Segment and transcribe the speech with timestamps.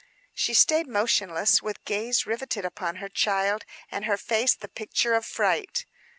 [0.33, 5.27] She stayed motionless, with gaze riveted upon her child, and her face the picture of
[5.27, 5.85] fright.